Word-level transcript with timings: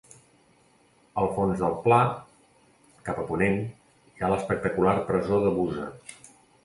Al 1.23 1.27
fons 1.35 1.59
del 1.63 1.75
pla, 1.83 1.99
cap 3.09 3.21
a 3.25 3.25
ponent, 3.33 3.61
hi 4.17 4.25
ha 4.25 4.33
l'espectacular 4.33 4.95
presó 5.11 5.43
de 5.45 5.53
Busa. 5.61 5.91